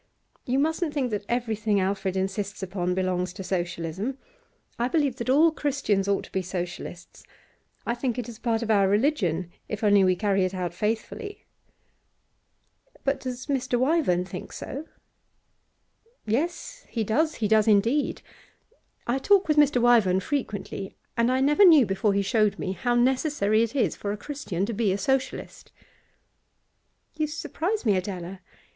[0.47, 4.17] You mustn't think that everything Alfred insists upon belongs to Socialism.
[4.79, 7.21] I believe that all Christians ought to be Socialists;
[7.85, 11.45] I think it is part of our religion, if only we carry it out faithfully.'
[13.03, 13.77] 'But does Mr.
[13.79, 14.87] Wyvern think so?'
[16.25, 18.23] 'Yes, he does; he does indeed.
[19.05, 19.79] I talk with Mr.
[19.79, 24.11] Wyvern frequently, and I never knew, before he showed me, how necessary it is for
[24.11, 25.71] a Christian to be a Socialist.'
[27.13, 28.39] 'You surprise me, Adela.